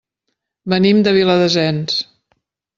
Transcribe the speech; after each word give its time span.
Venim 0.73 1.05
de 1.09 1.15
Viladasens. 1.19 2.03